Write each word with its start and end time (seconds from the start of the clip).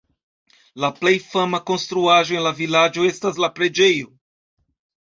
La 0.85 0.89
plej 1.01 1.13
fama 1.27 1.59
konstruaĵo 1.71 2.35
en 2.41 2.45
la 2.49 2.55
vilaĝo 2.63 3.07
estas 3.13 3.43
la 3.47 3.55
preĝejo. 3.61 4.15